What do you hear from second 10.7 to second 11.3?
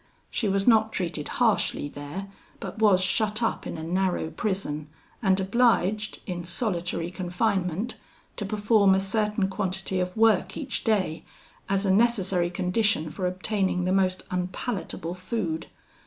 day,